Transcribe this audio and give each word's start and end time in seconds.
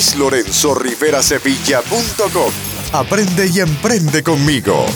luislorenzorriverasevilla.com. 0.00 2.52
Aprende 2.92 3.46
y 3.54 3.60
emprende 3.60 4.22
conmigo. 4.22 4.86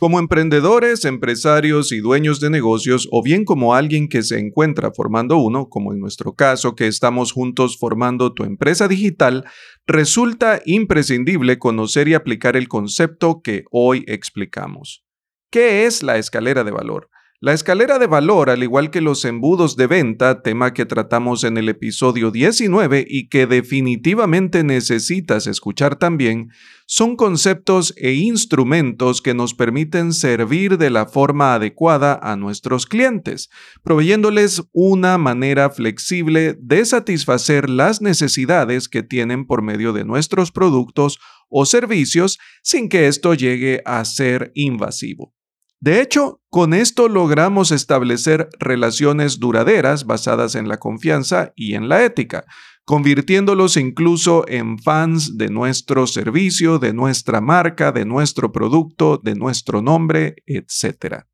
Como 0.00 0.18
emprendedores, 0.18 1.04
empresarios 1.04 1.92
y 1.92 2.00
dueños 2.00 2.40
de 2.40 2.50
negocios, 2.50 3.08
o 3.12 3.22
bien 3.22 3.44
como 3.44 3.76
alguien 3.76 4.08
que 4.08 4.24
se 4.24 4.40
encuentra 4.40 4.90
formando 4.90 5.36
uno, 5.36 5.68
como 5.68 5.92
en 5.92 6.00
nuestro 6.00 6.34
caso 6.34 6.74
que 6.74 6.88
estamos 6.88 7.30
juntos 7.30 7.78
formando 7.78 8.34
tu 8.34 8.42
empresa 8.42 8.88
digital, 8.88 9.44
resulta 9.86 10.60
imprescindible 10.64 11.60
conocer 11.60 12.08
y 12.08 12.14
aplicar 12.14 12.56
el 12.56 12.66
concepto 12.66 13.42
que 13.44 13.62
hoy 13.70 14.02
explicamos. 14.08 15.04
¿Qué 15.52 15.86
es 15.86 16.02
la 16.02 16.18
escalera 16.18 16.64
de 16.64 16.72
valor? 16.72 17.10
La 17.44 17.52
escalera 17.52 17.98
de 17.98 18.06
valor, 18.06 18.50
al 18.50 18.62
igual 18.62 18.92
que 18.92 19.00
los 19.00 19.24
embudos 19.24 19.74
de 19.74 19.88
venta, 19.88 20.42
tema 20.42 20.72
que 20.72 20.86
tratamos 20.86 21.42
en 21.42 21.58
el 21.58 21.68
episodio 21.68 22.30
19 22.30 23.04
y 23.08 23.28
que 23.28 23.48
definitivamente 23.48 24.62
necesitas 24.62 25.48
escuchar 25.48 25.96
también, 25.96 26.50
son 26.86 27.16
conceptos 27.16 27.94
e 27.96 28.12
instrumentos 28.12 29.20
que 29.20 29.34
nos 29.34 29.54
permiten 29.54 30.12
servir 30.12 30.78
de 30.78 30.90
la 30.90 31.06
forma 31.06 31.54
adecuada 31.54 32.16
a 32.22 32.36
nuestros 32.36 32.86
clientes, 32.86 33.50
proveyéndoles 33.82 34.62
una 34.70 35.18
manera 35.18 35.68
flexible 35.68 36.56
de 36.60 36.84
satisfacer 36.84 37.68
las 37.68 38.00
necesidades 38.00 38.88
que 38.88 39.02
tienen 39.02 39.48
por 39.48 39.62
medio 39.62 39.92
de 39.92 40.04
nuestros 40.04 40.52
productos 40.52 41.18
o 41.48 41.66
servicios 41.66 42.38
sin 42.62 42.88
que 42.88 43.08
esto 43.08 43.34
llegue 43.34 43.82
a 43.84 44.04
ser 44.04 44.52
invasivo. 44.54 45.34
De 45.82 46.00
hecho, 46.00 46.40
con 46.48 46.74
esto 46.74 47.08
logramos 47.08 47.72
establecer 47.72 48.48
relaciones 48.60 49.40
duraderas 49.40 50.06
basadas 50.06 50.54
en 50.54 50.68
la 50.68 50.76
confianza 50.76 51.52
y 51.56 51.74
en 51.74 51.88
la 51.88 52.04
ética, 52.04 52.44
convirtiéndolos 52.84 53.76
incluso 53.76 54.44
en 54.46 54.78
fans 54.78 55.36
de 55.36 55.48
nuestro 55.48 56.06
servicio, 56.06 56.78
de 56.78 56.92
nuestra 56.92 57.40
marca, 57.40 57.90
de 57.90 58.04
nuestro 58.04 58.52
producto, 58.52 59.20
de 59.20 59.34
nuestro 59.34 59.82
nombre, 59.82 60.36
etc. 60.46 61.24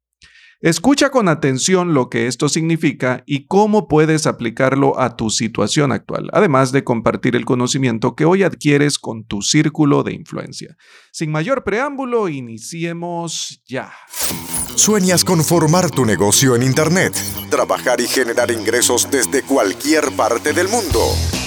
Escucha 0.60 1.10
con 1.10 1.28
atención 1.28 1.94
lo 1.94 2.10
que 2.10 2.26
esto 2.26 2.48
significa 2.48 3.22
y 3.26 3.46
cómo 3.46 3.86
puedes 3.86 4.26
aplicarlo 4.26 4.98
a 4.98 5.14
tu 5.14 5.30
situación 5.30 5.92
actual, 5.92 6.30
además 6.32 6.72
de 6.72 6.82
compartir 6.82 7.36
el 7.36 7.44
conocimiento 7.44 8.16
que 8.16 8.24
hoy 8.24 8.42
adquieres 8.42 8.98
con 8.98 9.24
tu 9.24 9.40
círculo 9.40 10.02
de 10.02 10.14
influencia. 10.14 10.76
Sin 11.12 11.30
mayor 11.30 11.62
preámbulo, 11.62 12.28
iniciemos 12.28 13.62
ya. 13.68 13.92
¿Sueñas 14.74 15.24
con 15.24 15.44
formar 15.44 15.92
tu 15.92 16.04
negocio 16.04 16.56
en 16.56 16.64
Internet? 16.64 17.14
Trabajar 17.50 18.00
y 18.00 18.08
generar 18.08 18.50
ingresos 18.50 19.08
desde 19.12 19.42
cualquier 19.42 20.10
parte 20.16 20.52
del 20.52 20.66
mundo. 20.66 20.98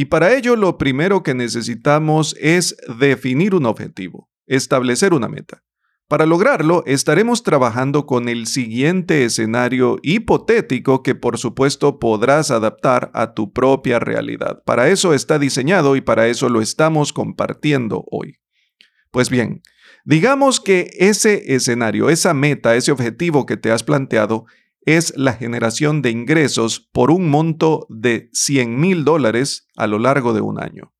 Y 0.00 0.04
para 0.04 0.32
ello 0.32 0.54
lo 0.54 0.78
primero 0.78 1.24
que 1.24 1.34
necesitamos 1.34 2.36
es 2.38 2.76
definir 3.00 3.52
un 3.52 3.66
objetivo, 3.66 4.30
establecer 4.46 5.12
una 5.12 5.28
meta. 5.28 5.64
Para 6.06 6.24
lograrlo, 6.24 6.84
estaremos 6.86 7.42
trabajando 7.42 8.06
con 8.06 8.28
el 8.28 8.46
siguiente 8.46 9.24
escenario 9.24 9.98
hipotético 10.04 11.02
que 11.02 11.16
por 11.16 11.36
supuesto 11.36 11.98
podrás 11.98 12.52
adaptar 12.52 13.10
a 13.12 13.34
tu 13.34 13.52
propia 13.52 13.98
realidad. 13.98 14.62
Para 14.64 14.88
eso 14.88 15.14
está 15.14 15.40
diseñado 15.40 15.96
y 15.96 16.00
para 16.00 16.28
eso 16.28 16.48
lo 16.48 16.60
estamos 16.60 17.12
compartiendo 17.12 18.04
hoy. 18.08 18.36
Pues 19.10 19.30
bien, 19.30 19.62
digamos 20.04 20.60
que 20.60 20.90
ese 20.92 21.56
escenario, 21.56 22.08
esa 22.08 22.34
meta, 22.34 22.76
ese 22.76 22.92
objetivo 22.92 23.46
que 23.46 23.56
te 23.56 23.72
has 23.72 23.82
planteado 23.82 24.46
es 24.82 25.12
la 25.16 25.34
generación 25.34 26.02
de 26.02 26.10
ingresos 26.10 26.88
por 26.92 27.10
un 27.10 27.28
monto 27.28 27.86
de 27.88 28.30
100 28.32 28.78
mil 28.78 29.04
dólares 29.04 29.66
a 29.76 29.86
lo 29.86 29.98
largo 29.98 30.32
de 30.32 30.40
un 30.40 30.62
año. 30.62 30.94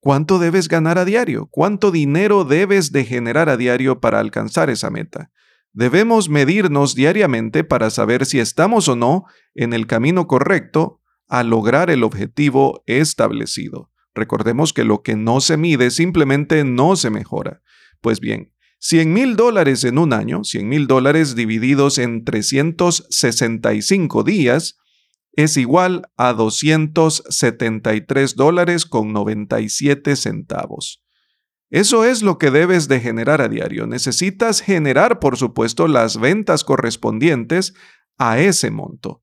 ¿Cuánto 0.00 0.38
debes 0.38 0.68
ganar 0.68 0.98
a 0.98 1.04
diario? 1.04 1.48
¿Cuánto 1.50 1.90
dinero 1.90 2.44
debes 2.44 2.90
de 2.90 3.04
generar 3.04 3.50
a 3.50 3.56
diario 3.56 4.00
para 4.00 4.18
alcanzar 4.18 4.70
esa 4.70 4.90
meta? 4.90 5.30
Debemos 5.72 6.28
medirnos 6.28 6.94
diariamente 6.94 7.64
para 7.64 7.90
saber 7.90 8.26
si 8.26 8.40
estamos 8.40 8.88
o 8.88 8.96
no 8.96 9.24
en 9.54 9.72
el 9.72 9.86
camino 9.86 10.26
correcto 10.26 11.00
a 11.28 11.44
lograr 11.44 11.90
el 11.90 12.02
objetivo 12.02 12.82
establecido. 12.86 13.90
Recordemos 14.14 14.72
que 14.72 14.84
lo 14.84 15.02
que 15.02 15.16
no 15.16 15.40
se 15.40 15.56
mide 15.56 15.90
simplemente 15.90 16.64
no 16.64 16.96
se 16.96 17.10
mejora. 17.10 17.62
Pues 18.00 18.20
bien, 18.20 18.52
100 18.80 19.12
mil 19.12 19.36
dólares 19.36 19.84
en 19.84 19.98
un 19.98 20.14
año, 20.14 20.42
100 20.42 20.68
mil 20.68 20.86
dólares 20.86 21.34
divididos 21.34 21.98
en 21.98 22.24
365 22.24 24.24
días, 24.24 24.78
es 25.32 25.56
igual 25.56 26.08
a 26.16 26.32
273 26.32 28.36
dólares 28.36 28.86
con 28.86 29.12
97 29.12 30.14
centavos. 30.16 31.02
Eso 31.70 32.04
es 32.04 32.22
lo 32.22 32.38
que 32.38 32.50
debes 32.50 32.88
de 32.88 33.00
generar 33.00 33.42
a 33.42 33.48
diario. 33.48 33.86
Necesitas 33.86 34.60
generar, 34.60 35.20
por 35.20 35.36
supuesto, 35.36 35.86
las 35.86 36.18
ventas 36.18 36.64
correspondientes 36.64 37.74
a 38.18 38.40
ese 38.40 38.72
monto. 38.72 39.22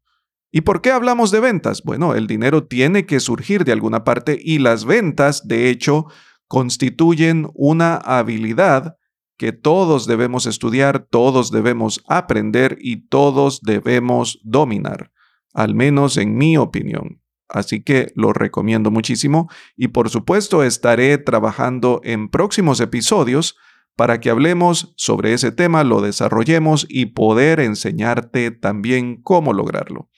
¿Y 0.51 0.61
por 0.61 0.81
qué 0.81 0.91
hablamos 0.91 1.31
de 1.31 1.41
ventas? 1.41 1.81
Bueno, 1.83 2.15
el 2.15 2.25
dinero 2.25 2.65
tiene 2.65 3.05
que 3.05 3.19
surgir 3.19 3.65
de 3.65 3.73
alguna 3.73 4.05
parte 4.05 4.39
y 4.41 4.59
las 4.59 4.85
ventas, 4.85 5.45
de 5.47 5.69
hecho, 5.69 6.05
constituyen 6.47 7.49
una 7.53 7.95
habilidad 7.95 8.95
que 9.37 9.51
todos 9.51 10.07
debemos 10.07 10.45
estudiar, 10.45 11.07
todos 11.09 11.51
debemos 11.51 12.03
aprender 12.07 12.77
y 12.81 13.07
todos 13.07 13.61
debemos 13.61 14.39
dominar, 14.43 15.11
al 15.53 15.75
menos 15.75 16.17
en 16.17 16.35
mi 16.35 16.57
opinión. 16.57 17.21
Así 17.47 17.81
que 17.81 18.11
lo 18.15 18.33
recomiendo 18.33 18.91
muchísimo 18.91 19.49
y 19.75 19.89
por 19.89 20.09
supuesto 20.09 20.63
estaré 20.63 21.17
trabajando 21.17 22.01
en 22.03 22.29
próximos 22.29 22.81
episodios 22.81 23.55
para 23.95 24.19
que 24.19 24.29
hablemos 24.29 24.93
sobre 24.95 25.33
ese 25.33 25.51
tema, 25.51 25.83
lo 25.83 26.01
desarrollemos 26.01 26.85
y 26.89 27.07
poder 27.07 27.59
enseñarte 27.59 28.51
también 28.51 29.21
cómo 29.21 29.53
lograrlo. 29.53 30.09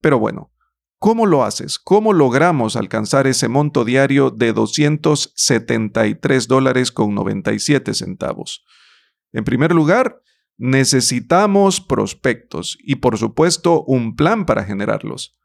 Pero 0.00 0.18
bueno, 0.18 0.50
¿Cómo 1.04 1.26
lo 1.26 1.44
haces? 1.44 1.78
¿Cómo 1.78 2.14
logramos 2.14 2.76
alcanzar 2.76 3.26
ese 3.26 3.46
monto 3.46 3.84
diario 3.84 4.30
de 4.30 4.54
273 4.54 6.48
dólares 6.48 6.90
con 6.90 7.14
97 7.14 7.92
centavos? 7.92 8.64
En 9.30 9.44
primer 9.44 9.74
lugar, 9.74 10.22
necesitamos 10.56 11.82
prospectos 11.82 12.78
y 12.80 12.94
por 12.94 13.18
supuesto 13.18 13.84
un 13.84 14.16
plan 14.16 14.46
para 14.46 14.64
generarlos. 14.64 15.36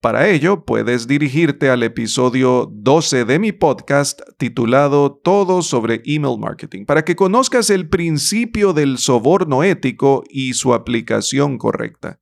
Para 0.00 0.28
ello, 0.28 0.64
puedes 0.64 1.08
dirigirte 1.08 1.68
al 1.68 1.82
episodio 1.82 2.70
12 2.72 3.24
de 3.24 3.40
mi 3.40 3.50
podcast 3.50 4.20
titulado 4.38 5.12
Todo 5.24 5.62
sobre 5.62 6.02
email 6.04 6.38
marketing 6.38 6.84
para 6.84 7.04
que 7.04 7.16
conozcas 7.16 7.68
el 7.68 7.88
principio 7.88 8.72
del 8.72 8.98
soborno 8.98 9.64
ético 9.64 10.22
y 10.30 10.54
su 10.54 10.72
aplicación 10.72 11.58
correcta. 11.58 12.20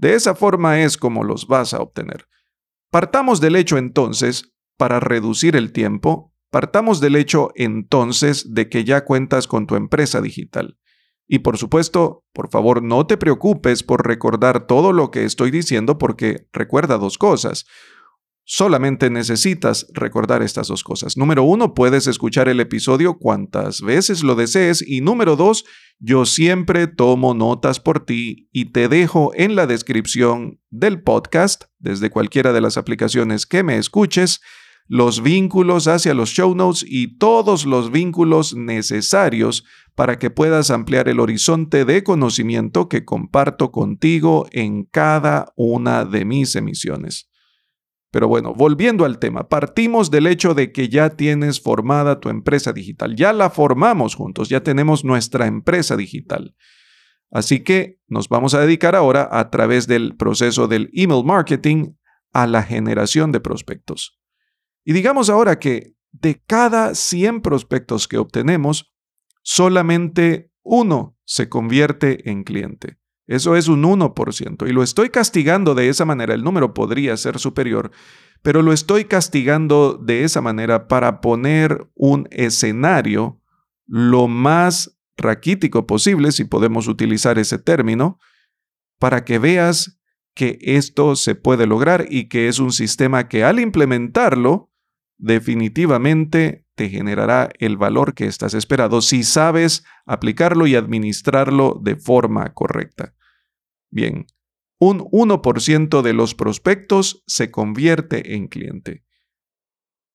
De 0.00 0.14
esa 0.14 0.34
forma 0.34 0.80
es 0.80 0.96
como 0.96 1.24
los 1.24 1.46
vas 1.46 1.74
a 1.74 1.80
obtener. 1.80 2.26
Partamos 2.90 3.38
del 3.38 3.54
hecho 3.54 3.76
entonces, 3.76 4.54
para 4.78 4.98
reducir 4.98 5.56
el 5.56 5.72
tiempo, 5.72 6.32
partamos 6.50 7.00
del 7.00 7.16
hecho 7.16 7.50
entonces 7.54 8.54
de 8.54 8.70
que 8.70 8.84
ya 8.84 9.04
cuentas 9.04 9.46
con 9.46 9.66
tu 9.66 9.76
empresa 9.76 10.22
digital. 10.22 10.78
Y 11.28 11.40
por 11.40 11.58
supuesto, 11.58 12.24
por 12.32 12.48
favor 12.48 12.82
no 12.82 13.06
te 13.06 13.18
preocupes 13.18 13.82
por 13.82 14.06
recordar 14.06 14.66
todo 14.66 14.94
lo 14.94 15.10
que 15.10 15.26
estoy 15.26 15.50
diciendo 15.50 15.98
porque 15.98 16.46
recuerda 16.50 16.96
dos 16.96 17.18
cosas. 17.18 17.66
Solamente 18.52 19.10
necesitas 19.10 19.86
recordar 19.94 20.42
estas 20.42 20.66
dos 20.66 20.82
cosas. 20.82 21.16
Número 21.16 21.44
uno, 21.44 21.72
puedes 21.72 22.08
escuchar 22.08 22.48
el 22.48 22.58
episodio 22.58 23.16
cuantas 23.16 23.80
veces 23.80 24.24
lo 24.24 24.34
desees. 24.34 24.82
Y 24.84 25.02
número 25.02 25.36
dos, 25.36 25.64
yo 26.00 26.26
siempre 26.26 26.88
tomo 26.88 27.32
notas 27.32 27.78
por 27.78 28.04
ti 28.04 28.48
y 28.50 28.72
te 28.72 28.88
dejo 28.88 29.30
en 29.36 29.54
la 29.54 29.68
descripción 29.68 30.58
del 30.68 31.00
podcast, 31.00 31.66
desde 31.78 32.10
cualquiera 32.10 32.52
de 32.52 32.60
las 32.60 32.76
aplicaciones 32.76 33.46
que 33.46 33.62
me 33.62 33.76
escuches, 33.76 34.40
los 34.88 35.22
vínculos 35.22 35.86
hacia 35.86 36.12
los 36.12 36.30
show 36.30 36.52
notes 36.56 36.84
y 36.84 37.18
todos 37.18 37.64
los 37.66 37.92
vínculos 37.92 38.56
necesarios 38.56 39.64
para 39.94 40.18
que 40.18 40.30
puedas 40.30 40.72
ampliar 40.72 41.08
el 41.08 41.20
horizonte 41.20 41.84
de 41.84 42.02
conocimiento 42.02 42.88
que 42.88 43.04
comparto 43.04 43.70
contigo 43.70 44.48
en 44.50 44.86
cada 44.86 45.52
una 45.54 46.04
de 46.04 46.24
mis 46.24 46.56
emisiones. 46.56 47.30
Pero 48.10 48.26
bueno, 48.26 48.54
volviendo 48.54 49.04
al 49.04 49.18
tema, 49.18 49.48
partimos 49.48 50.10
del 50.10 50.26
hecho 50.26 50.54
de 50.54 50.72
que 50.72 50.88
ya 50.88 51.10
tienes 51.10 51.60
formada 51.60 52.18
tu 52.18 52.28
empresa 52.28 52.72
digital, 52.72 53.14
ya 53.14 53.32
la 53.32 53.50
formamos 53.50 54.16
juntos, 54.16 54.48
ya 54.48 54.62
tenemos 54.62 55.04
nuestra 55.04 55.46
empresa 55.46 55.96
digital. 55.96 56.56
Así 57.30 57.60
que 57.60 58.00
nos 58.08 58.28
vamos 58.28 58.54
a 58.54 58.60
dedicar 58.60 58.96
ahora 58.96 59.28
a 59.30 59.50
través 59.50 59.86
del 59.86 60.16
proceso 60.16 60.66
del 60.66 60.90
email 60.92 61.24
marketing 61.24 61.92
a 62.32 62.48
la 62.48 62.64
generación 62.64 63.30
de 63.30 63.40
prospectos. 63.40 64.20
Y 64.84 64.92
digamos 64.92 65.30
ahora 65.30 65.60
que 65.60 65.94
de 66.10 66.42
cada 66.44 66.96
100 66.96 67.40
prospectos 67.42 68.08
que 68.08 68.18
obtenemos, 68.18 68.92
solamente 69.42 70.50
uno 70.62 71.16
se 71.24 71.48
convierte 71.48 72.28
en 72.28 72.42
cliente. 72.42 72.98
Eso 73.30 73.54
es 73.54 73.68
un 73.68 73.84
1%. 73.84 74.68
Y 74.68 74.72
lo 74.72 74.82
estoy 74.82 75.08
castigando 75.10 75.76
de 75.76 75.88
esa 75.88 76.04
manera. 76.04 76.34
El 76.34 76.42
número 76.42 76.74
podría 76.74 77.16
ser 77.16 77.38
superior, 77.38 77.92
pero 78.42 78.60
lo 78.60 78.72
estoy 78.72 79.04
castigando 79.04 79.96
de 80.02 80.24
esa 80.24 80.40
manera 80.40 80.88
para 80.88 81.20
poner 81.20 81.86
un 81.94 82.26
escenario 82.32 83.40
lo 83.86 84.26
más 84.26 84.98
raquítico 85.16 85.86
posible, 85.86 86.32
si 86.32 86.42
podemos 86.42 86.88
utilizar 86.88 87.38
ese 87.38 87.58
término, 87.58 88.18
para 88.98 89.24
que 89.24 89.38
veas 89.38 90.00
que 90.34 90.58
esto 90.62 91.14
se 91.14 91.36
puede 91.36 91.68
lograr 91.68 92.06
y 92.10 92.28
que 92.28 92.48
es 92.48 92.58
un 92.58 92.72
sistema 92.72 93.28
que 93.28 93.44
al 93.44 93.60
implementarlo, 93.60 94.72
definitivamente 95.18 96.66
te 96.74 96.88
generará 96.88 97.50
el 97.60 97.76
valor 97.76 98.14
que 98.14 98.26
estás 98.26 98.54
esperado 98.54 99.02
si 99.02 99.22
sabes 99.22 99.84
aplicarlo 100.04 100.66
y 100.66 100.74
administrarlo 100.74 101.80
de 101.80 101.94
forma 101.94 102.52
correcta. 102.54 103.14
Bien, 103.90 104.26
un 104.78 105.00
1% 105.00 106.02
de 106.02 106.12
los 106.12 106.34
prospectos 106.34 107.22
se 107.26 107.50
convierte 107.50 108.34
en 108.34 108.48
cliente. 108.48 109.04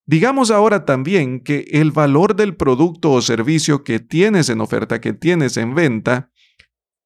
Digamos 0.07 0.51
ahora 0.51 0.85
también 0.85 1.41
que 1.41 1.65
el 1.71 1.91
valor 1.91 2.35
del 2.35 2.55
producto 2.55 3.11
o 3.11 3.21
servicio 3.21 3.83
que 3.83 3.99
tienes 3.99 4.49
en 4.49 4.61
oferta, 4.61 5.01
que 5.01 5.13
tienes 5.13 5.57
en 5.57 5.73
venta, 5.73 6.29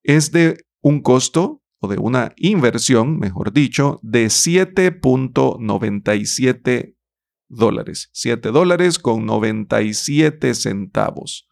es 0.04 0.32
de 0.32 0.66
un 0.82 1.02
costo 1.02 1.64
o 1.80 1.88
de 1.88 1.98
una 1.98 2.34
inversión, 2.36 3.18
mejor 3.20 3.54
dicho, 3.54 4.02
de 4.04 4.26
7.97 4.26 6.98
dólares. 7.48 8.10
7 8.14 8.52
dólares 8.52 9.00
con 9.00 9.26
97 9.26 10.54
centavos. 10.54 11.48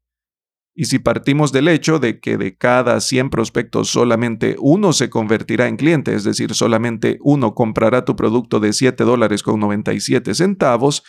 Y 0.75 0.87
si 0.87 0.99
partimos 0.99 1.53
del 1.53 1.69
hecho 1.69 1.99
de 1.99 2.21
que 2.21 2.39
de 2.39 2.57
cada 2.57 3.01
100 3.01 3.29
prospectos 3.29 3.91
solamente 3.91 4.57
uno 4.61 4.95
se 4.95 5.11
convertirá 5.11 5.69
en 5.69 5.77
cliente, 5.77 6.15
es 6.15 6.25
decir, 6.25 6.55
solamente 6.55 7.19
uno 7.21 7.55
comprará 7.55 8.05
tu 8.05 8.17
producto 8.17 8.61
de 8.61 8.73
7 8.73 9.05
dólares 9.05 9.43
con 9.43 9.61
97 9.61 10.35
centavos, 10.35 11.03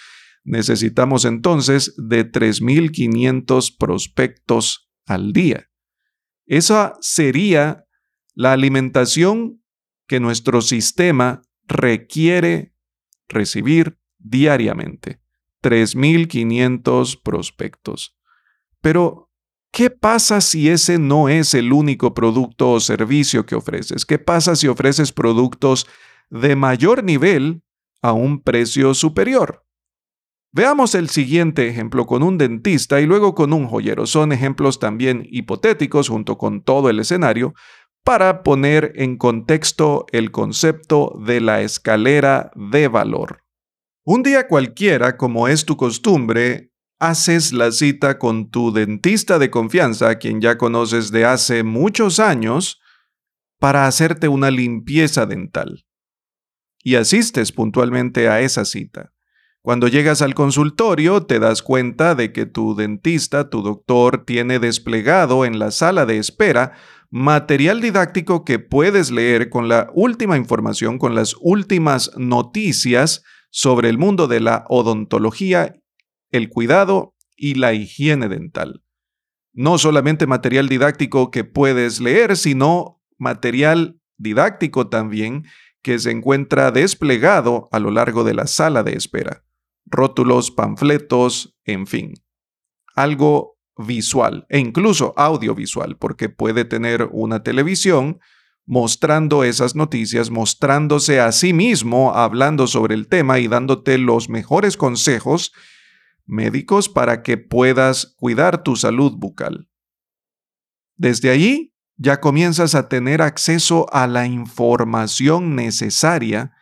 necesitamos 0.44 1.24
entonces 1.24 1.94
de 1.98 2.30
3.500 2.30 3.78
prospectos 3.78 4.92
al 5.06 5.32
día. 5.32 5.70
Esa 6.46 6.96
sería 7.00 7.86
la 8.34 8.52
alimentación 8.52 9.62
que 10.08 10.20
nuestro 10.20 10.62
sistema 10.62 11.44
requiere 11.72 12.74
recibir 13.28 13.98
diariamente. 14.18 15.20
3.500 15.64 17.22
prospectos. 17.22 18.18
Pero, 18.82 19.30
¿qué 19.72 19.90
pasa 19.90 20.42
si 20.42 20.70
ese 20.70 20.98
no 20.98 21.30
es 21.30 21.54
el 21.54 21.72
único 21.72 22.14
producto 22.14 22.72
o 22.72 22.80
servicio 22.80 23.46
que 23.46 23.56
ofreces? 23.56 24.06
¿Qué 24.06 24.18
pasa 24.18 24.56
si 24.56 24.68
ofreces 24.68 25.12
productos 25.12 25.88
de 26.30 26.56
mayor 26.56 27.04
nivel 27.04 27.64
a 28.02 28.14
un 28.14 28.42
precio 28.42 28.94
superior? 28.94 29.64
Veamos 30.54 30.96
el 30.96 31.08
siguiente 31.08 31.70
ejemplo 31.70 32.06
con 32.06 32.24
un 32.24 32.38
dentista 32.38 33.00
y 33.00 33.06
luego 33.06 33.34
con 33.36 33.54
un 33.54 33.68
joyero. 33.68 34.06
Son 34.06 34.34
ejemplos 34.34 34.80
también 34.80 35.26
hipotéticos 35.32 36.10
junto 36.10 36.38
con 36.38 36.62
todo 36.62 36.90
el 36.90 37.00
escenario, 37.00 37.54
para 38.04 38.44
poner 38.44 38.94
en 38.96 39.18
contexto 39.18 40.06
el 40.12 40.32
concepto 40.32 41.18
de 41.26 41.42
la 41.42 41.62
escalera 41.62 42.52
de 42.56 42.88
valor. 42.88 43.44
Un 44.04 44.24
día 44.24 44.48
cualquiera, 44.48 45.18
como 45.18 45.48
es 45.48 45.66
tu 45.66 45.78
costumbre, 45.78 46.72
haces 47.00 47.54
la 47.54 47.72
cita 47.72 48.18
con 48.18 48.50
tu 48.50 48.72
dentista 48.72 49.40
de 49.40 49.52
confianza, 49.52 50.10
a 50.10 50.16
quien 50.16 50.42
ya 50.42 50.58
conoces 50.58 51.12
de 51.12 51.26
hace 51.26 51.64
muchos 51.64 52.20
años, 52.20 52.82
para 53.60 53.86
hacerte 53.86 54.28
una 54.28 54.50
limpieza 54.50 55.28
dental. 55.28 55.86
Y 56.84 56.96
asistes 56.96 57.52
puntualmente 57.52 58.28
a 58.28 58.42
esa 58.42 58.66
cita. 58.66 59.14
Cuando 59.62 59.88
llegas 59.88 60.24
al 60.24 60.34
consultorio 60.34 61.28
te 61.28 61.40
das 61.40 61.62
cuenta 61.62 62.16
de 62.16 62.34
que 62.34 62.48
tu 62.48 62.74
dentista, 62.74 63.52
tu 63.52 63.62
doctor, 63.62 64.26
tiene 64.26 64.58
desplegado 64.58 65.46
en 65.46 65.60
la 65.60 65.70
sala 65.70 66.08
de 66.08 66.18
espera 66.18 66.74
material 67.12 67.82
didáctico 67.82 68.46
que 68.46 68.58
puedes 68.58 69.12
leer 69.12 69.50
con 69.50 69.68
la 69.68 69.92
última 69.94 70.38
información, 70.38 70.98
con 70.98 71.14
las 71.14 71.36
últimas 71.42 72.12
noticias 72.18 73.24
sobre 73.52 73.90
el 73.90 73.98
mundo 73.98 74.28
de 74.28 74.40
la 74.40 74.64
odontología, 74.70 75.76
el 76.32 76.50
cuidado 76.50 77.14
y 77.36 77.56
la 77.56 77.74
higiene 77.74 78.30
dental. 78.30 78.82
No 79.54 79.78
solamente 79.78 80.26
material 80.26 80.70
didáctico 80.70 81.32
que 81.32 81.44
puedes 81.44 82.00
leer, 82.00 82.38
sino 82.38 83.02
material 83.18 84.00
didáctico 84.18 84.88
también 84.88 85.44
que 85.82 86.00
se 86.00 86.12
encuentra 86.12 86.72
desplegado 86.72 87.68
a 87.74 87.80
lo 87.80 87.92
largo 87.92 88.24
de 88.24 88.36
la 88.36 88.48
sala 88.48 88.84
de 88.84 88.94
espera. 88.94 89.44
Rótulos, 89.86 90.52
panfletos, 90.52 91.58
en 91.66 91.88
fin. 91.88 92.14
Algo 92.96 93.58
visual 93.78 94.46
e 94.50 94.60
incluso 94.60 95.14
audiovisual, 95.18 95.98
porque 95.98 96.30
puede 96.30 96.66
tener 96.66 97.10
una 97.12 97.44
televisión 97.44 98.20
mostrando 98.66 99.44
esas 99.44 99.76
noticias, 99.76 100.30
mostrándose 100.30 101.20
a 101.20 101.32
sí 101.32 101.54
mismo, 101.54 102.14
hablando 102.16 102.68
sobre 102.68 102.96
el 102.96 103.08
tema 103.08 103.40
y 103.40 103.48
dándote 103.48 103.98
los 103.98 104.30
mejores 104.30 104.78
consejos 104.78 105.52
médicos 106.26 106.88
para 106.88 107.24
que 107.24 107.38
puedas 107.38 108.16
cuidar 108.18 108.64
tu 108.64 108.76
salud 108.76 109.14
bucal. 109.18 109.68
Desde 110.96 111.30
allí 111.32 111.74
ya 111.98 112.20
comienzas 112.20 112.74
a 112.74 112.88
tener 112.88 113.22
acceso 113.22 113.86
a 113.92 114.08
la 114.08 114.26
información 114.26 115.56
necesaria 115.56 116.54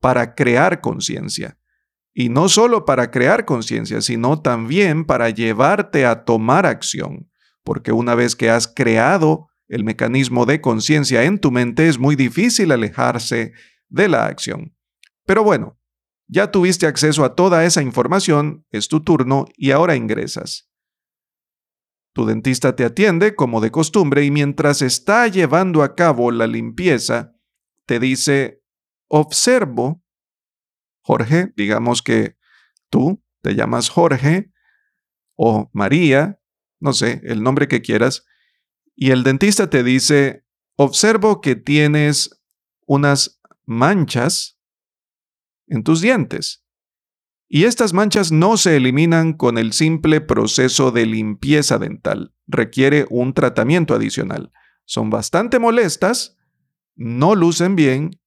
para 0.00 0.34
crear 0.34 0.80
conciencia. 0.80 1.57
Y 2.20 2.30
no 2.30 2.48
solo 2.48 2.84
para 2.84 3.12
crear 3.12 3.44
conciencia, 3.44 4.00
sino 4.00 4.42
también 4.42 5.04
para 5.04 5.30
llevarte 5.30 6.04
a 6.04 6.24
tomar 6.24 6.66
acción. 6.66 7.30
Porque 7.62 7.92
una 7.92 8.16
vez 8.16 8.34
que 8.34 8.50
has 8.50 8.66
creado 8.66 9.46
el 9.68 9.84
mecanismo 9.84 10.44
de 10.44 10.60
conciencia 10.60 11.22
en 11.22 11.38
tu 11.38 11.52
mente, 11.52 11.86
es 11.86 11.96
muy 11.96 12.16
difícil 12.16 12.72
alejarse 12.72 13.52
de 13.88 14.08
la 14.08 14.26
acción. 14.26 14.74
Pero 15.26 15.44
bueno, 15.44 15.78
ya 16.26 16.50
tuviste 16.50 16.88
acceso 16.88 17.24
a 17.24 17.36
toda 17.36 17.64
esa 17.64 17.82
información, 17.82 18.66
es 18.72 18.88
tu 18.88 19.04
turno 19.04 19.46
y 19.56 19.70
ahora 19.70 19.94
ingresas. 19.94 20.68
Tu 22.14 22.26
dentista 22.26 22.74
te 22.74 22.84
atiende 22.84 23.36
como 23.36 23.60
de 23.60 23.70
costumbre 23.70 24.24
y 24.24 24.32
mientras 24.32 24.82
está 24.82 25.28
llevando 25.28 25.84
a 25.84 25.94
cabo 25.94 26.32
la 26.32 26.48
limpieza, 26.48 27.36
te 27.86 28.00
dice, 28.00 28.64
observo 29.06 30.02
Jorge, 31.08 31.54
digamos 31.56 32.02
que 32.02 32.36
tú 32.90 33.24
te 33.40 33.54
llamas 33.54 33.88
Jorge 33.88 34.52
o 35.36 35.70
María, 35.72 36.38
no 36.80 36.92
sé, 36.92 37.22
el 37.24 37.42
nombre 37.42 37.66
que 37.66 37.80
quieras, 37.80 38.26
y 38.94 39.10
el 39.10 39.22
dentista 39.22 39.70
te 39.70 39.82
dice, 39.82 40.44
observo 40.76 41.40
que 41.40 41.56
tienes 41.56 42.42
unas 42.86 43.40
manchas 43.64 44.60
en 45.66 45.82
tus 45.82 46.02
dientes. 46.02 46.62
Y 47.48 47.64
estas 47.64 47.94
manchas 47.94 48.30
no 48.30 48.58
se 48.58 48.76
eliminan 48.76 49.32
con 49.32 49.56
el 49.56 49.72
simple 49.72 50.20
proceso 50.20 50.90
de 50.90 51.06
limpieza 51.06 51.78
dental. 51.78 52.34
Requiere 52.46 53.06
un 53.08 53.32
tratamiento 53.32 53.94
adicional. 53.94 54.52
Son 54.84 55.08
bastante 55.08 55.58
molestas, 55.58 56.36
no 56.96 57.34
lucen 57.34 57.76
bien 57.76 58.17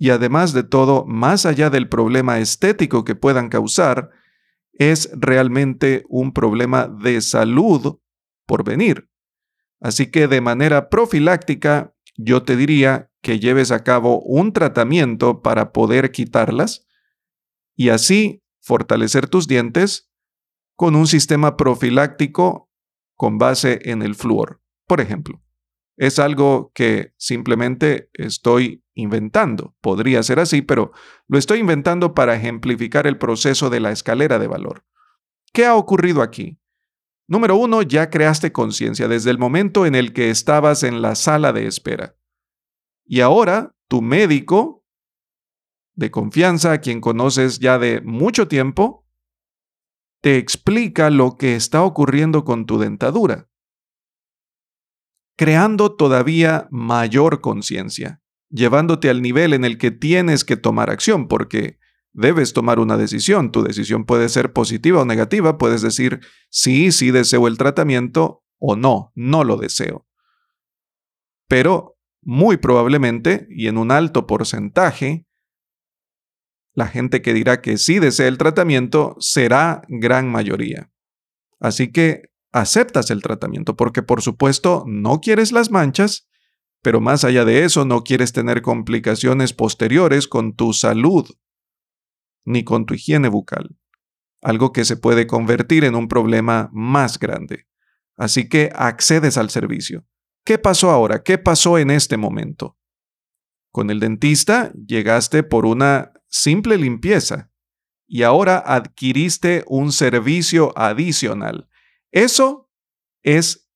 y 0.00 0.08
además 0.08 0.54
de 0.54 0.62
todo, 0.62 1.04
más 1.04 1.44
allá 1.44 1.68
del 1.68 1.86
problema 1.86 2.38
estético 2.38 3.04
que 3.04 3.14
puedan 3.14 3.50
causar, 3.50 4.08
es 4.72 5.10
realmente 5.12 6.04
un 6.08 6.32
problema 6.32 6.88
de 6.88 7.20
salud 7.20 7.98
por 8.46 8.64
venir. 8.64 9.10
Así 9.78 10.10
que 10.10 10.26
de 10.26 10.40
manera 10.40 10.88
profiláctica, 10.88 11.94
yo 12.16 12.42
te 12.44 12.56
diría 12.56 13.10
que 13.20 13.40
lleves 13.40 13.72
a 13.72 13.84
cabo 13.84 14.22
un 14.22 14.54
tratamiento 14.54 15.42
para 15.42 15.70
poder 15.70 16.12
quitarlas 16.12 16.86
y 17.76 17.90
así 17.90 18.42
fortalecer 18.62 19.28
tus 19.28 19.46
dientes 19.48 20.10
con 20.76 20.96
un 20.96 21.08
sistema 21.08 21.58
profiláctico 21.58 22.70
con 23.16 23.36
base 23.36 23.80
en 23.82 24.00
el 24.00 24.14
flúor, 24.14 24.62
por 24.86 25.02
ejemplo. 25.02 25.42
Es 25.98 26.18
algo 26.18 26.72
que 26.74 27.12
simplemente 27.18 28.08
estoy 28.14 28.82
inventando. 29.00 29.74
Podría 29.80 30.22
ser 30.22 30.38
así, 30.38 30.62
pero 30.62 30.92
lo 31.26 31.38
estoy 31.38 31.58
inventando 31.58 32.14
para 32.14 32.34
ejemplificar 32.34 33.06
el 33.06 33.18
proceso 33.18 33.70
de 33.70 33.80
la 33.80 33.90
escalera 33.90 34.38
de 34.38 34.46
valor. 34.46 34.84
¿Qué 35.52 35.66
ha 35.66 35.74
ocurrido 35.74 36.22
aquí? 36.22 36.60
Número 37.26 37.56
uno, 37.56 37.82
ya 37.82 38.10
creaste 38.10 38.52
conciencia 38.52 39.08
desde 39.08 39.30
el 39.30 39.38
momento 39.38 39.86
en 39.86 39.94
el 39.94 40.12
que 40.12 40.30
estabas 40.30 40.82
en 40.82 41.02
la 41.02 41.14
sala 41.14 41.52
de 41.52 41.66
espera. 41.66 42.16
Y 43.04 43.20
ahora 43.20 43.74
tu 43.88 44.02
médico 44.02 44.84
de 45.94 46.10
confianza, 46.10 46.72
a 46.72 46.80
quien 46.80 47.00
conoces 47.00 47.58
ya 47.58 47.78
de 47.78 48.00
mucho 48.00 48.48
tiempo, 48.48 49.06
te 50.22 50.38
explica 50.38 51.10
lo 51.10 51.36
que 51.36 51.56
está 51.56 51.82
ocurriendo 51.82 52.44
con 52.44 52.66
tu 52.66 52.78
dentadura, 52.78 53.48
creando 55.36 55.94
todavía 55.94 56.68
mayor 56.70 57.40
conciencia, 57.40 58.19
llevándote 58.50 59.08
al 59.08 59.22
nivel 59.22 59.52
en 59.52 59.64
el 59.64 59.78
que 59.78 59.90
tienes 59.90 60.44
que 60.44 60.56
tomar 60.56 60.90
acción, 60.90 61.28
porque 61.28 61.78
debes 62.12 62.52
tomar 62.52 62.78
una 62.78 62.96
decisión. 62.96 63.52
Tu 63.52 63.62
decisión 63.62 64.04
puede 64.04 64.28
ser 64.28 64.52
positiva 64.52 65.00
o 65.00 65.04
negativa, 65.04 65.58
puedes 65.58 65.82
decir 65.82 66.20
sí, 66.50 66.92
sí 66.92 67.10
deseo 67.10 67.46
el 67.46 67.56
tratamiento 67.56 68.44
o 68.58 68.76
no, 68.76 69.12
no 69.14 69.44
lo 69.44 69.56
deseo. 69.56 70.06
Pero 71.48 71.96
muy 72.22 72.58
probablemente, 72.58 73.46
y 73.50 73.68
en 73.68 73.78
un 73.78 73.90
alto 73.90 74.26
porcentaje, 74.26 75.26
la 76.74 76.86
gente 76.86 77.22
que 77.22 77.34
dirá 77.34 77.60
que 77.60 77.78
sí 77.78 77.98
desea 77.98 78.28
el 78.28 78.38
tratamiento 78.38 79.16
será 79.18 79.82
gran 79.88 80.30
mayoría. 80.30 80.90
Así 81.58 81.90
que 81.90 82.30
aceptas 82.52 83.10
el 83.10 83.22
tratamiento 83.22 83.76
porque 83.76 84.02
por 84.02 84.22
supuesto 84.22 84.84
no 84.86 85.20
quieres 85.20 85.52
las 85.52 85.70
manchas, 85.70 86.28
pero 86.82 87.00
más 87.00 87.24
allá 87.24 87.44
de 87.44 87.64
eso 87.64 87.84
no 87.84 88.02
quieres 88.04 88.32
tener 88.32 88.62
complicaciones 88.62 89.52
posteriores 89.52 90.26
con 90.26 90.54
tu 90.54 90.72
salud 90.72 91.28
ni 92.44 92.64
con 92.64 92.86
tu 92.86 92.94
higiene 92.94 93.28
bucal, 93.28 93.76
algo 94.40 94.72
que 94.72 94.84
se 94.84 94.96
puede 94.96 95.26
convertir 95.26 95.84
en 95.84 95.94
un 95.94 96.08
problema 96.08 96.70
más 96.72 97.18
grande. 97.18 97.66
Así 98.16 98.48
que 98.48 98.70
accedes 98.74 99.36
al 99.36 99.50
servicio. 99.50 100.06
¿Qué 100.44 100.58
pasó 100.58 100.90
ahora? 100.90 101.22
¿Qué 101.22 101.38
pasó 101.38 101.78
en 101.78 101.90
este 101.90 102.16
momento? 102.16 102.78
Con 103.72 103.90
el 103.90 104.00
dentista 104.00 104.72
llegaste 104.74 105.42
por 105.42 105.66
una 105.66 106.12
simple 106.28 106.76
limpieza 106.76 107.50
y 108.06 108.22
ahora 108.22 108.58
adquiriste 108.58 109.64
un 109.68 109.92
servicio 109.92 110.76
adicional. 110.76 111.68
Eso 112.10 112.68
es 113.22 113.69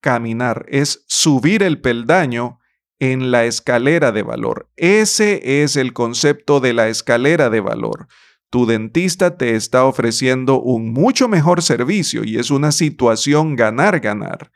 caminar, 0.00 0.66
es 0.68 1.04
subir 1.08 1.62
el 1.62 1.80
peldaño 1.80 2.58
en 2.98 3.30
la 3.30 3.44
escalera 3.44 4.12
de 4.12 4.22
valor. 4.22 4.70
Ese 4.76 5.62
es 5.62 5.76
el 5.76 5.92
concepto 5.92 6.60
de 6.60 6.72
la 6.72 6.88
escalera 6.88 7.50
de 7.50 7.60
valor. 7.60 8.08
Tu 8.50 8.66
dentista 8.66 9.36
te 9.36 9.54
está 9.54 9.84
ofreciendo 9.84 10.60
un 10.60 10.92
mucho 10.92 11.28
mejor 11.28 11.62
servicio 11.62 12.24
y 12.24 12.38
es 12.38 12.50
una 12.50 12.72
situación 12.72 13.56
ganar-ganar 13.56 14.50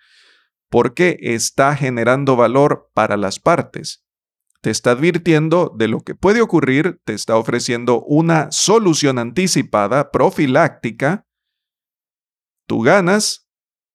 porque 0.69 1.17
está 1.21 1.77
generando 1.77 2.35
valor 2.35 2.91
para 2.95 3.17
las 3.17 3.39
partes 3.39 4.05
te 4.65 4.71
está 4.71 4.93
advirtiendo 4.93 5.71
de 5.77 5.89
lo 5.89 6.01
que 6.01 6.15
puede 6.15 6.41
ocurrir, 6.41 6.99
te 7.05 7.13
está 7.13 7.37
ofreciendo 7.37 8.03
una 8.05 8.51
solución 8.51 9.19
anticipada, 9.19 10.11
profiláctica. 10.11 11.27
Tú 12.67 12.81
ganas, 12.81 13.47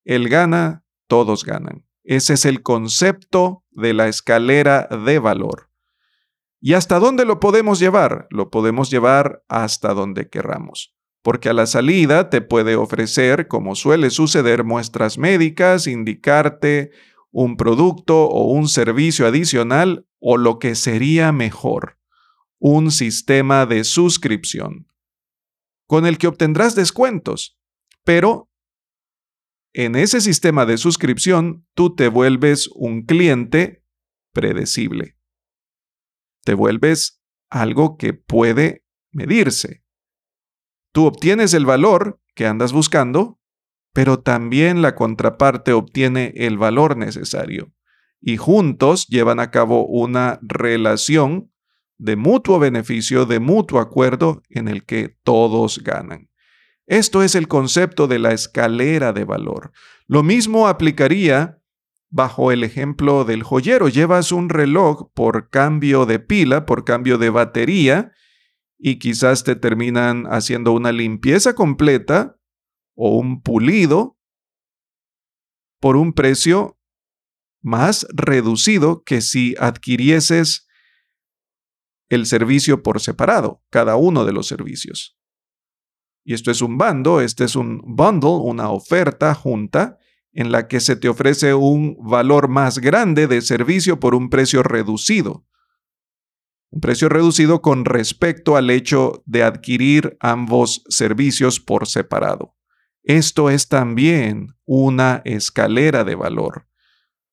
él 0.05 0.29
gana, 0.29 0.85
todos 1.09 1.43
ganan. 1.43 1.85
Ese 2.05 2.35
es 2.35 2.45
el 2.45 2.63
concepto 2.63 3.65
de 3.71 3.93
la 3.93 4.07
escalera 4.07 4.87
de 5.05 5.19
valor. 5.19 5.69
¿Y 6.61 6.73
hasta 6.73 6.99
dónde 6.99 7.25
lo 7.25 7.39
podemos 7.39 7.79
llevar? 7.79 8.27
Lo 8.29 8.49
podemos 8.49 8.89
llevar 8.89 9.43
hasta 9.49 9.93
donde 9.93 10.29
querramos. 10.29 10.95
Porque 11.21 11.49
a 11.49 11.53
la 11.53 11.65
salida 11.65 12.29
te 12.29 12.41
puede 12.41 12.75
ofrecer, 12.75 13.47
como 13.47 13.75
suele 13.75 14.09
suceder, 14.09 14.63
muestras 14.63 15.17
médicas, 15.17 15.87
indicarte 15.87 16.91
un 17.31 17.57
producto 17.57 18.25
o 18.25 18.51
un 18.51 18.67
servicio 18.67 19.27
adicional 19.27 20.05
o 20.19 20.37
lo 20.37 20.59
que 20.59 20.75
sería 20.75 21.31
mejor, 21.31 21.97
un 22.59 22.91
sistema 22.91 23.65
de 23.65 23.83
suscripción, 23.83 24.87
con 25.87 26.05
el 26.05 26.17
que 26.17 26.27
obtendrás 26.27 26.75
descuentos, 26.75 27.57
pero 28.03 28.48
en 29.73 29.95
ese 29.95 30.21
sistema 30.21 30.65
de 30.65 30.77
suscripción 30.77 31.65
tú 31.73 31.95
te 31.95 32.07
vuelves 32.07 32.69
un 32.73 33.05
cliente 33.05 33.83
predecible. 34.33 35.17
Te 36.43 36.53
vuelves 36.53 37.21
algo 37.49 37.97
que 37.97 38.13
puede 38.13 38.85
medirse. 39.11 39.83
Tú 40.91 41.05
obtienes 41.05 41.53
el 41.53 41.65
valor 41.65 42.19
que 42.35 42.47
andas 42.47 42.73
buscando, 42.73 43.39
pero 43.93 44.19
también 44.19 44.81
la 44.81 44.95
contraparte 44.95 45.73
obtiene 45.73 46.33
el 46.35 46.57
valor 46.57 46.97
necesario 46.97 47.73
y 48.21 48.37
juntos 48.37 49.07
llevan 49.07 49.39
a 49.39 49.51
cabo 49.51 49.85
una 49.85 50.39
relación 50.41 51.51
de 51.97 52.15
mutuo 52.15 52.59
beneficio, 52.59 53.25
de 53.25 53.39
mutuo 53.39 53.79
acuerdo 53.79 54.41
en 54.49 54.67
el 54.67 54.85
que 54.85 55.17
todos 55.23 55.83
ganan. 55.83 56.28
Esto 56.89 57.21
es 57.21 57.35
el 57.35 57.47
concepto 57.47 58.07
de 58.07 58.17
la 58.17 58.31
escalera 58.31 59.13
de 59.13 59.23
valor. 59.23 59.71
Lo 60.07 60.23
mismo 60.23 60.67
aplicaría 60.67 61.61
bajo 62.09 62.51
el 62.51 62.63
ejemplo 62.63 63.25
del 63.25 63.43
joyero. 63.43 63.89
Llevas 63.89 64.31
un 64.31 64.49
reloj 64.49 65.11
por 65.13 65.51
cambio 65.51 66.07
de 66.07 66.17
pila, 66.17 66.65
por 66.65 66.85
cambio 66.85 67.19
de 67.19 67.29
batería, 67.29 68.11
y 68.79 68.97
quizás 68.97 69.43
te 69.43 69.55
terminan 69.55 70.25
haciendo 70.31 70.71
una 70.71 70.91
limpieza 70.91 71.53
completa 71.53 72.39
o 72.95 73.19
un 73.19 73.43
pulido 73.43 74.17
por 75.79 75.95
un 75.95 76.13
precio 76.13 76.79
más 77.61 78.07
reducido 78.09 79.03
que 79.03 79.21
si 79.21 79.53
adquirieses 79.59 80.67
el 82.09 82.25
servicio 82.25 82.81
por 82.81 82.99
separado, 82.99 83.61
cada 83.69 83.95
uno 83.95 84.25
de 84.25 84.33
los 84.33 84.47
servicios. 84.47 85.18
Y 86.29 86.35
esto 86.35 86.51
es 86.51 86.61
un 86.61 86.77
bando, 86.77 87.21
este 87.21 87.45
es 87.45 87.55
un 87.55 87.81
bundle, 87.83 88.29
una 88.29 88.69
oferta 88.69 89.33
junta 89.33 89.97
en 90.31 90.51
la 90.51 90.67
que 90.67 90.79
se 90.79 90.95
te 90.95 91.09
ofrece 91.09 91.55
un 91.55 91.97
valor 91.99 92.49
más 92.49 92.77
grande 92.77 93.25
de 93.25 93.41
servicio 93.41 93.99
por 93.99 94.13
un 94.13 94.29
precio 94.29 94.61
reducido. 94.61 95.47
Un 96.69 96.81
precio 96.81 97.09
reducido 97.09 97.63
con 97.63 97.83
respecto 97.83 98.57
al 98.57 98.69
hecho 98.69 99.23
de 99.25 99.41
adquirir 99.41 100.17
ambos 100.19 100.83
servicios 100.87 101.59
por 101.59 101.87
separado. 101.87 102.55
Esto 103.01 103.49
es 103.49 103.67
también 103.67 104.49
una 104.65 105.23
escalera 105.25 106.03
de 106.03 106.13
valor 106.13 106.67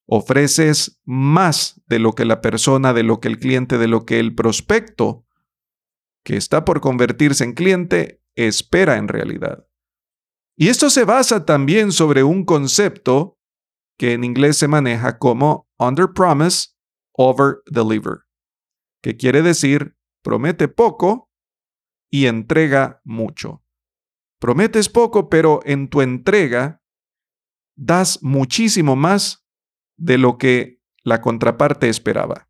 ofreces 0.07 0.99
más 1.05 1.83
de 1.85 1.99
lo 1.99 2.13
que 2.13 2.25
la 2.25 2.41
persona, 2.41 2.93
de 2.93 3.03
lo 3.03 3.19
que 3.19 3.27
el 3.27 3.37
cliente, 3.37 3.77
de 3.77 3.89
lo 3.89 4.07
que 4.07 4.19
el 4.19 4.33
prospecto 4.33 5.27
que 6.23 6.35
está 6.35 6.65
por 6.65 6.81
convertirse 6.81 7.43
en 7.43 7.53
cliente 7.53 8.21
espera 8.37 8.97
en 8.97 9.07
realidad. 9.07 9.67
Y 10.55 10.69
esto 10.69 10.89
se 10.89 11.03
basa 11.03 11.45
también 11.45 11.91
sobre 11.91 12.23
un 12.23 12.45
concepto 12.45 13.39
que 13.97 14.13
en 14.13 14.23
inglés 14.23 14.57
se 14.57 14.67
maneja 14.67 15.17
como 15.17 15.69
under 15.77 16.07
promise, 16.13 16.69
over 17.13 17.57
deliver, 17.65 18.25
que 19.01 19.17
quiere 19.17 19.41
decir 19.41 19.97
promete 20.23 20.67
poco 20.67 21.31
y 22.11 22.25
entrega 22.25 23.01
mucho. 23.03 23.63
Prometes 24.39 24.89
poco, 24.89 25.29
pero 25.29 25.61
en 25.63 25.89
tu 25.89 26.01
entrega 26.01 26.83
das 27.75 28.21
muchísimo 28.21 28.95
más 28.95 29.45
de 29.97 30.17
lo 30.17 30.37
que 30.37 30.81
la 31.03 31.21
contraparte 31.21 31.89
esperaba. 31.89 32.49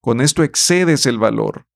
Con 0.00 0.20
esto 0.20 0.42
excedes 0.42 1.06
el 1.06 1.18
valor 1.18 1.68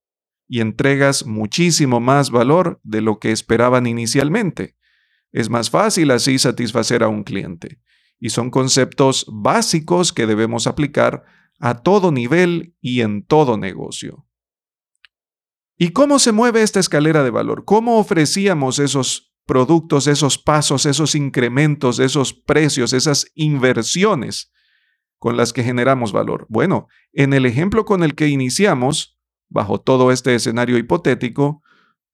y 0.52 0.60
entregas 0.60 1.26
muchísimo 1.26 2.00
más 2.00 2.32
valor 2.32 2.80
de 2.82 3.00
lo 3.00 3.20
que 3.20 3.30
esperaban 3.30 3.86
inicialmente. 3.86 4.74
Es 5.30 5.48
más 5.48 5.70
fácil 5.70 6.10
así 6.10 6.40
satisfacer 6.40 7.04
a 7.04 7.08
un 7.08 7.22
cliente. 7.22 7.80
Y 8.18 8.30
son 8.30 8.50
conceptos 8.50 9.26
básicos 9.28 10.12
que 10.12 10.26
debemos 10.26 10.66
aplicar 10.66 11.22
a 11.60 11.82
todo 11.82 12.10
nivel 12.10 12.74
y 12.80 13.02
en 13.02 13.24
todo 13.24 13.58
negocio. 13.58 14.26
¿Y 15.78 15.90
cómo 15.90 16.18
se 16.18 16.32
mueve 16.32 16.62
esta 16.62 16.80
escalera 16.80 17.22
de 17.22 17.30
valor? 17.30 17.64
¿Cómo 17.64 17.98
ofrecíamos 17.98 18.80
esos 18.80 19.32
productos, 19.46 20.08
esos 20.08 20.36
pasos, 20.36 20.84
esos 20.84 21.14
incrementos, 21.14 22.00
esos 22.00 22.34
precios, 22.34 22.92
esas 22.92 23.30
inversiones 23.36 24.50
con 25.20 25.36
las 25.36 25.52
que 25.52 25.62
generamos 25.62 26.10
valor? 26.10 26.44
Bueno, 26.48 26.88
en 27.12 27.34
el 27.34 27.46
ejemplo 27.46 27.84
con 27.84 28.02
el 28.02 28.16
que 28.16 28.26
iniciamos, 28.26 29.19
bajo 29.50 29.80
todo 29.80 30.10
este 30.10 30.34
escenario 30.34 30.78
hipotético, 30.78 31.62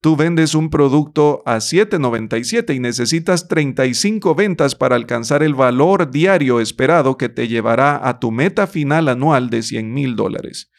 tú 0.01 0.15
vendes 0.15 0.55
un 0.55 0.69
producto 0.69 1.41
a 1.45 1.57
7.97 1.57 2.75
y 2.75 2.79
necesitas 2.79 3.47
35 3.47 4.35
ventas 4.35 4.75
para 4.75 4.95
alcanzar 4.95 5.43
el 5.43 5.53
valor 5.53 6.11
diario 6.11 6.59
esperado 6.59 7.17
que 7.17 7.29
te 7.29 7.47
llevará 7.47 8.07
a 8.07 8.19
tu 8.19 8.31
meta 8.31 8.67
final 8.67 9.07
anual 9.07 9.49
de 9.49 9.63
100 9.63 9.93
mil 9.93 10.15
dólares. 10.15 10.71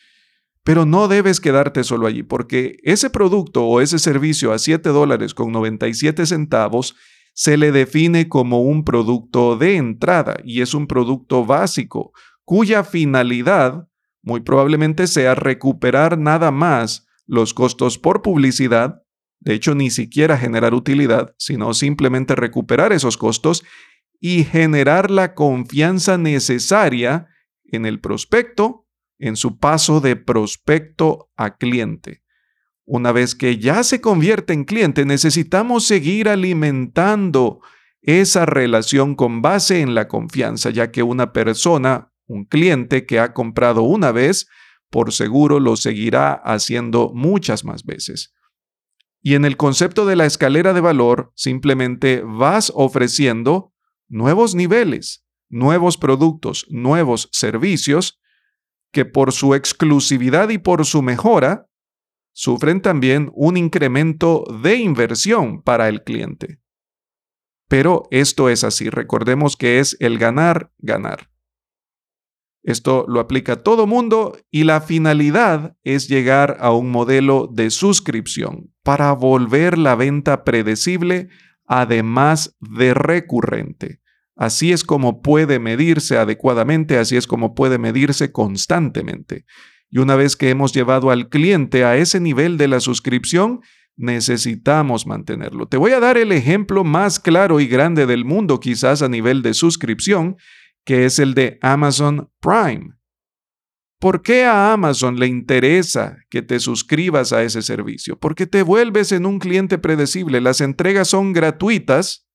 Pero 0.64 0.84
no 0.84 1.08
debes 1.08 1.40
quedarte 1.40 1.82
solo 1.82 2.06
allí, 2.06 2.22
porque 2.22 2.76
ese 2.82 3.08
producto 3.08 3.64
o 3.64 3.80
ese 3.80 3.98
servicio 3.98 4.52
a 4.52 4.58
7 4.58 4.90
dólares 4.90 5.32
con 5.32 5.50
97 5.50 6.26
centavos 6.26 6.94
se 7.32 7.56
le 7.56 7.72
define 7.72 8.28
como 8.28 8.60
un 8.62 8.84
producto 8.84 9.56
de 9.56 9.76
entrada 9.76 10.36
y 10.44 10.60
es 10.60 10.74
un 10.74 10.86
producto 10.86 11.46
básico, 11.46 12.12
cuya 12.44 12.82
finalidad 12.84 13.87
muy 14.28 14.40
probablemente 14.40 15.06
sea 15.06 15.34
recuperar 15.34 16.18
nada 16.18 16.50
más 16.50 17.08
los 17.26 17.54
costos 17.54 17.98
por 17.98 18.20
publicidad, 18.20 19.02
de 19.40 19.54
hecho 19.54 19.74
ni 19.74 19.90
siquiera 19.90 20.36
generar 20.36 20.74
utilidad, 20.74 21.34
sino 21.38 21.72
simplemente 21.72 22.36
recuperar 22.36 22.92
esos 22.92 23.16
costos 23.16 23.64
y 24.20 24.44
generar 24.44 25.10
la 25.10 25.34
confianza 25.34 26.18
necesaria 26.18 27.28
en 27.64 27.86
el 27.86 28.00
prospecto 28.00 28.86
en 29.18 29.34
su 29.36 29.58
paso 29.58 30.00
de 30.00 30.14
prospecto 30.14 31.30
a 31.34 31.56
cliente. 31.56 32.22
Una 32.84 33.12
vez 33.12 33.34
que 33.34 33.56
ya 33.56 33.82
se 33.82 34.02
convierte 34.02 34.52
en 34.52 34.64
cliente, 34.64 35.06
necesitamos 35.06 35.86
seguir 35.86 36.28
alimentando 36.28 37.60
esa 38.02 38.44
relación 38.44 39.14
con 39.14 39.40
base 39.40 39.80
en 39.80 39.94
la 39.94 40.06
confianza, 40.06 40.68
ya 40.68 40.90
que 40.90 41.02
una 41.02 41.32
persona, 41.32 42.12
un 42.28 42.44
cliente 42.44 43.04
que 43.06 43.18
ha 43.18 43.32
comprado 43.32 43.82
una 43.82 44.12
vez, 44.12 44.46
por 44.90 45.12
seguro 45.12 45.58
lo 45.58 45.76
seguirá 45.76 46.32
haciendo 46.32 47.10
muchas 47.12 47.64
más 47.64 47.84
veces. 47.84 48.34
Y 49.20 49.34
en 49.34 49.44
el 49.44 49.56
concepto 49.56 50.06
de 50.06 50.14
la 50.14 50.26
escalera 50.26 50.72
de 50.72 50.80
valor, 50.80 51.32
simplemente 51.34 52.22
vas 52.24 52.70
ofreciendo 52.74 53.72
nuevos 54.08 54.54
niveles, 54.54 55.26
nuevos 55.48 55.96
productos, 55.96 56.66
nuevos 56.68 57.28
servicios 57.32 58.20
que 58.92 59.04
por 59.04 59.32
su 59.32 59.54
exclusividad 59.54 60.48
y 60.50 60.58
por 60.58 60.86
su 60.86 61.02
mejora, 61.02 61.66
sufren 62.32 62.80
también 62.80 63.30
un 63.34 63.56
incremento 63.56 64.44
de 64.62 64.76
inversión 64.76 65.62
para 65.62 65.88
el 65.88 66.04
cliente. 66.04 66.60
Pero 67.68 68.04
esto 68.10 68.48
es 68.48 68.64
así, 68.64 68.88
recordemos 68.88 69.56
que 69.56 69.78
es 69.78 69.96
el 70.00 70.18
ganar, 70.18 70.72
ganar. 70.78 71.27
Esto 72.62 73.04
lo 73.08 73.20
aplica 73.20 73.62
todo 73.62 73.86
mundo 73.86 74.36
y 74.50 74.64
la 74.64 74.80
finalidad 74.80 75.76
es 75.84 76.08
llegar 76.08 76.56
a 76.60 76.72
un 76.72 76.90
modelo 76.90 77.48
de 77.52 77.70
suscripción 77.70 78.72
para 78.82 79.12
volver 79.12 79.78
la 79.78 79.94
venta 79.94 80.44
predecible, 80.44 81.28
además 81.66 82.56
de 82.60 82.94
recurrente. 82.94 84.00
Así 84.36 84.72
es 84.72 84.84
como 84.84 85.20
puede 85.20 85.58
medirse 85.58 86.16
adecuadamente, 86.16 86.96
así 86.98 87.16
es 87.16 87.26
como 87.26 87.54
puede 87.54 87.78
medirse 87.78 88.30
constantemente. 88.32 89.44
Y 89.90 89.98
una 89.98 90.14
vez 90.14 90.36
que 90.36 90.50
hemos 90.50 90.72
llevado 90.72 91.10
al 91.10 91.28
cliente 91.28 91.84
a 91.84 91.96
ese 91.96 92.20
nivel 92.20 92.56
de 92.56 92.68
la 92.68 92.80
suscripción, 92.80 93.60
necesitamos 93.96 95.06
mantenerlo. 95.06 95.66
Te 95.66 95.76
voy 95.76 95.90
a 95.90 96.00
dar 96.00 96.16
el 96.18 96.30
ejemplo 96.30 96.84
más 96.84 97.18
claro 97.18 97.58
y 97.58 97.66
grande 97.66 98.06
del 98.06 98.24
mundo, 98.24 98.60
quizás 98.60 99.02
a 99.02 99.08
nivel 99.08 99.42
de 99.42 99.54
suscripción, 99.54 100.36
que 100.88 101.04
es 101.04 101.18
el 101.18 101.34
de 101.34 101.58
Amazon 101.60 102.30
Prime. 102.40 102.94
¿Por 104.00 104.22
qué 104.22 104.46
a 104.46 104.72
Amazon 104.72 105.18
le 105.18 105.26
interesa 105.26 106.16
que 106.30 106.40
te 106.40 106.58
suscribas 106.58 107.34
a 107.34 107.42
ese 107.42 107.60
servicio? 107.60 108.18
Porque 108.18 108.46
te 108.46 108.62
vuelves 108.62 109.12
en 109.12 109.26
un 109.26 109.38
cliente 109.38 109.76
predecible. 109.76 110.40
Las 110.40 110.62
entregas 110.62 111.08
son 111.08 111.34
gratuitas 111.34 112.26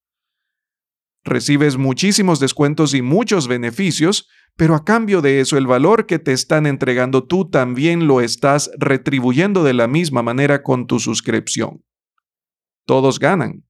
Recibes 1.24 1.78
muchísimos 1.78 2.40
descuentos 2.40 2.94
y 2.94 3.02
muchos 3.02 3.48
beneficios, 3.48 4.30
pero 4.56 4.76
a 4.76 4.84
cambio 4.84 5.22
de 5.22 5.40
eso 5.40 5.58
el 5.58 5.66
valor 5.66 6.06
que 6.06 6.20
te 6.20 6.34
están 6.34 6.68
entregando 6.68 7.24
tú 7.24 7.50
también 7.50 8.06
lo 8.06 8.22
estás 8.22 8.70
retribuyendo 8.78 9.64
de 9.64 9.74
la 9.74 9.88
misma 9.88 10.22
manera 10.22 10.62
con 10.62 10.86
tu 10.86 11.00
suscripción. 11.00 11.84
Todos 12.86 13.18
ganan. 13.18 13.64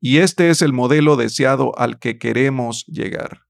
Y 0.00 0.18
este 0.18 0.50
es 0.50 0.62
el 0.62 0.72
modelo 0.72 1.16
deseado 1.16 1.78
al 1.78 1.98
que 1.98 2.18
queremos 2.18 2.86
llegar. 2.86 3.42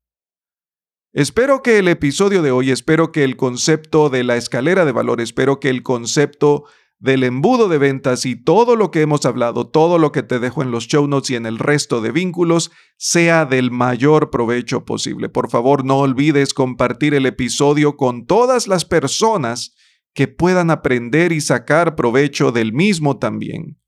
Espero 1.13 1.63
que 1.63 1.79
el 1.79 1.89
episodio 1.89 2.43
de 2.43 2.53
hoy, 2.53 2.71
espero 2.71 3.11
que 3.11 3.25
el 3.25 3.37
concepto 3.37 4.11
de 4.11 4.23
la 4.23 4.37
escalera 4.37 4.85
de 4.85 4.93
valor, 4.93 5.21
espero 5.21 5.59
que 5.59 5.69
el 5.69 5.83
concepto 5.83 6.65
del 7.01 7.25
embudo 7.25 7.69
de 7.69 7.79
ventas 7.79 8.27
y 8.27 8.37
todo 8.37 8.77
lo 8.77 8.91
que 8.91 9.01
hemos 9.01 9.25
hablado, 9.25 9.67
todo 9.67 9.99
lo 9.99 10.13
que 10.13 10.23
te 10.23 10.39
dejo 10.39 10.63
en 10.63 10.71
los 10.71 10.87
show 10.87 11.09
notes 11.09 11.31
y 11.31 11.35
en 11.35 11.47
el 11.47 11.59
resto 11.59 12.01
de 12.01 12.13
vínculos, 12.13 12.71
sea 12.97 13.47
del 13.47 13.71
mayor 13.71 14.31
provecho 14.31 14.85
posible. 14.85 15.29
Por 15.29 15.51
favor, 15.51 15.85
no 15.85 15.99
olvides 15.99 16.55
compartir 16.55 17.15
el 17.15 17.27
episodio 17.27 17.97
con 17.97 18.27
todas 18.27 18.69
las 18.69 18.85
personas 18.85 19.75
que 20.15 20.29
puedan 20.29 20.71
aprender 20.71 21.33
y 21.33 21.41
sacar 21.41 21.97
provecho 21.97 22.53
del 22.53 22.73
mismo 22.73 23.19
también. 23.19 23.80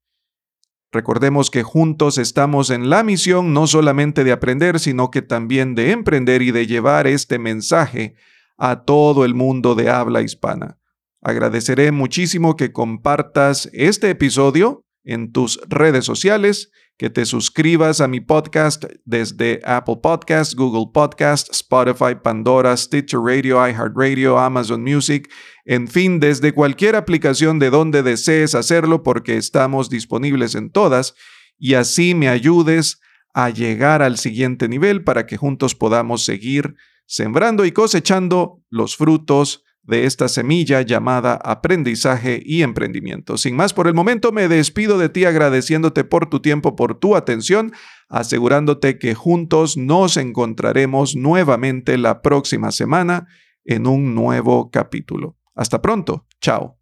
Recordemos 0.93 1.51
que 1.51 1.63
juntos 1.63 2.19
estamos 2.19 2.69
en 2.69 2.91
la 2.91 3.03
misión 3.03 3.55
no 3.55 3.67
solamente 3.67 4.25
de 4.25 4.33
aprender, 4.33 4.79
sino 4.79 5.11
que 5.11 5.23
también 5.23 5.75
de 5.75 5.91
emprender 5.91 6.43
y 6.43 6.51
de 6.51 6.67
llevar 6.67 7.07
este 7.07 7.39
mensaje 7.39 8.15
a 8.59 8.85
todo 8.85 9.25
el 9.25 9.35
mundo 9.35 9.75
de 9.75 9.89
habla 9.89 10.21
hispana. 10.21 10.79
Agradeceré 11.23 11.93
muchísimo 11.93 12.57
que 12.57 12.73
compartas 12.73 13.71
este 13.73 14.11
episodio 14.11 14.85
en 15.03 15.33
tus 15.33 15.61
redes 15.67 16.05
sociales, 16.05 16.71
que 16.99 17.11
te 17.11 17.25
suscribas 17.25 18.01
a 18.01 18.09
mi 18.09 18.21
podcast 18.21 18.85
desde 19.05 19.61
Apple 19.65 19.99
Podcasts, 20.03 20.55
Google 20.55 20.91
Podcasts, 20.93 21.51
Spotify, 21.51 22.15
Pandora, 22.23 22.77
Stitcher 22.77 23.21
Radio, 23.21 23.57
iHeartRadio, 23.67 24.39
Amazon 24.39 24.83
Music, 24.83 25.31
en 25.65 25.89
fin, 25.89 26.21
desde 26.21 26.53
cualquier 26.53 26.97
aplicación 26.97 27.59
de 27.59 27.71
donde 27.71 28.03
desees 28.03 28.55
hacerlo 28.55 29.03
porque 29.03 29.37
estamos 29.37 29.91
disponibles 29.91 30.55
en 30.55 30.71
todas 30.71 31.15
y 31.59 31.75
así 31.75 32.15
me 32.15 32.29
ayudes 32.29 33.01
a 33.35 33.51
llegar 33.51 34.03
al 34.03 34.19
siguiente 34.19 34.69
nivel 34.69 35.05
para 35.05 35.27
que 35.27 35.37
juntos 35.37 35.75
podamos 35.75 36.25
seguir 36.25 36.75
sembrando 37.07 37.65
y 37.65 37.73
cosechando 37.73 38.63
los 38.71 38.97
frutos 38.97 39.65
de 39.85 40.07
esta 40.07 40.29
semilla 40.29 40.83
llamada 40.83 41.35
aprendizaje 41.35 42.41
y 42.45 42.63
emprendimiento. 42.63 43.37
Sin 43.37 43.57
más 43.57 43.73
por 43.75 43.89
el 43.89 43.95
momento, 43.95 44.33
me 44.33 44.49
despido 44.49 44.99
de 44.99 45.09
ti 45.09 45.25
agradeciéndote 45.25 46.05
por 46.05 46.29
tu 46.29 46.41
tiempo, 46.41 46.77
por 46.77 46.99
tu 46.99 47.17
atención, 47.17 47.73
asegurándote 48.09 48.99
que 48.99 49.15
juntos 49.15 49.77
nos 49.77 50.17
encontraremos 50.17 51.17
nuevamente 51.17 51.99
la 51.99 52.23
próxima 52.23 52.71
semana 52.71 53.27
en 53.65 53.87
un 53.87 54.15
nuevo 54.15 54.71
capítulo. 54.71 55.37
Hasta 55.55 55.83
pronto, 55.83 56.27
chao. 56.41 56.82